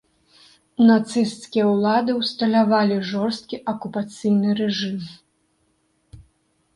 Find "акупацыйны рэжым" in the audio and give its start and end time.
3.73-4.97